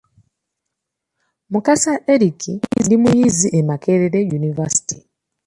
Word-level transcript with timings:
Mukasa 1.51 1.93
Eric 2.13 2.41
ndi 2.83 2.95
muyizi 3.01 3.47
e 3.59 3.61
Makekere 3.67 4.19
University. 4.39 4.97